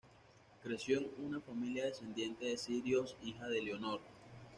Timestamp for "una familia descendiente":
1.27-2.45